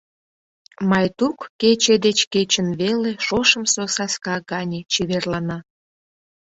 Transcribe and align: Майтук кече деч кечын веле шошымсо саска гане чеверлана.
Майтук 0.89 1.37
кече 1.61 1.95
деч 2.05 2.19
кечын 2.33 2.67
веле 2.81 3.11
шошымсо 3.25 3.83
саска 3.95 4.35
гане 4.51 4.79
чеверлана. 4.91 5.57